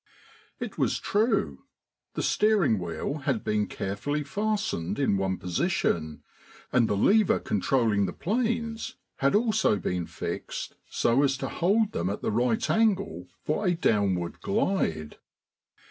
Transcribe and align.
It 0.59 0.79
was 0.79 0.97
true. 0.97 1.65
The 2.15 2.23
steering 2.23 2.79
wheel 2.79 3.19
had 3.19 3.43
been 3.43 3.67
carefully 3.67 4.23
fastened 4.23 4.97
in 4.97 5.15
one 5.15 5.37
position, 5.37 6.23
and 6.73 6.87
the 6.87 6.97
lever 6.97 7.37
controlling 7.39 8.07
the 8.07 8.13
planes 8.13 8.95
had 9.17 9.35
also 9.35 9.77
been 9.77 10.07
fixed 10.07 10.73
so 10.89 11.21
as 11.21 11.37
to 11.37 11.49
hold 11.49 11.91
them 11.91 12.09
at 12.09 12.23
the 12.23 12.31
right 12.31 12.67
angle 12.67 13.27
for 13.43 13.67
a 13.67 13.75
downward 13.75 14.41
glide. 14.41 15.17